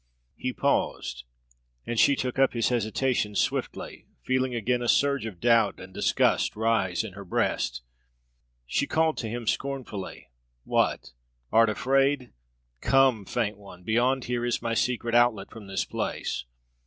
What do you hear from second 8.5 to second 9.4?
She called to